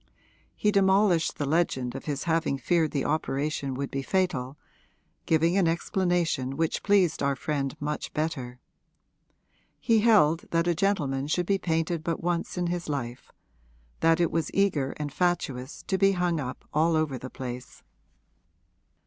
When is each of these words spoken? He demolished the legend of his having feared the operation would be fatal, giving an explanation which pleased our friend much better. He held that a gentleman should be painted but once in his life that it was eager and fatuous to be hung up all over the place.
He 0.55 0.71
demolished 0.71 1.37
the 1.37 1.45
legend 1.45 1.93
of 1.93 2.05
his 2.05 2.23
having 2.23 2.57
feared 2.57 2.89
the 2.89 3.05
operation 3.05 3.75
would 3.75 3.91
be 3.91 4.01
fatal, 4.01 4.57
giving 5.27 5.55
an 5.57 5.67
explanation 5.67 6.57
which 6.57 6.81
pleased 6.81 7.21
our 7.21 7.35
friend 7.35 7.77
much 7.79 8.11
better. 8.11 8.59
He 9.79 9.99
held 9.99 10.45
that 10.49 10.65
a 10.67 10.73
gentleman 10.73 11.27
should 11.27 11.45
be 11.45 11.59
painted 11.59 12.03
but 12.03 12.19
once 12.23 12.57
in 12.57 12.65
his 12.65 12.89
life 12.89 13.31
that 13.99 14.19
it 14.19 14.31
was 14.31 14.49
eager 14.55 14.93
and 14.97 15.13
fatuous 15.13 15.83
to 15.83 15.99
be 15.99 16.13
hung 16.13 16.39
up 16.39 16.65
all 16.73 16.95
over 16.95 17.19
the 17.19 17.29
place. 17.29 17.83